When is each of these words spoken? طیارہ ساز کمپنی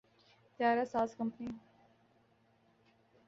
طیارہ 0.59 0.85
ساز 0.85 1.15
کمپنی 1.17 1.51